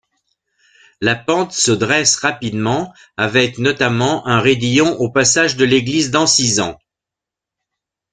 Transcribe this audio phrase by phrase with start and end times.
[0.99, 6.79] La pente se dresse rapidement avec notamment un raidillon au passage de l'église d'Ancizan.